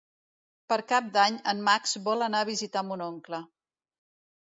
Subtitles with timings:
[0.73, 3.45] Per Cap d'Any en Max vol anar a visitar mon oncle.